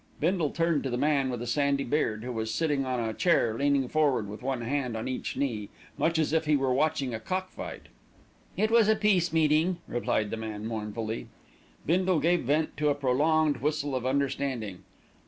Bindle 0.19 0.49
turned 0.49 0.81
to 0.81 0.89
the 0.89 0.97
man 0.97 1.29
with 1.29 1.41
the 1.41 1.45
sandy 1.45 1.83
beard, 1.83 2.23
who 2.23 2.31
was 2.31 2.51
sitting 2.51 2.87
on 2.87 2.99
a 2.99 3.13
chair 3.13 3.53
leaning 3.53 3.87
forward 3.87 4.27
with 4.27 4.41
one 4.41 4.61
hand 4.61 4.97
on 4.97 5.07
each 5.07 5.37
knee, 5.37 5.69
much 5.95 6.17
as 6.17 6.33
if 6.33 6.45
he 6.45 6.55
were 6.57 6.73
watching 6.73 7.13
a 7.13 7.19
cock 7.19 7.51
fight. 7.51 7.83
"It 8.57 8.71
was 8.71 8.87
a 8.89 8.95
Peace 8.95 9.31
meeting," 9.31 9.77
replied 9.87 10.31
the 10.31 10.37
man 10.37 10.65
mournfully. 10.65 11.27
Bindle 11.85 12.19
gave 12.19 12.45
vent 12.45 12.75
to 12.77 12.89
a 12.89 12.95
prolonged 12.95 13.57
whistle 13.57 13.93
of 13.95 14.07
understanding. 14.07 14.79